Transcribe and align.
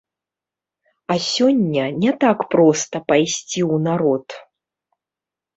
А 1.15 1.17
сёння 1.25 1.83
не 2.05 2.11
так 2.23 2.37
проста 2.53 2.95
пайсці 3.13 3.39
ў 3.41 3.75
народ. 3.87 4.27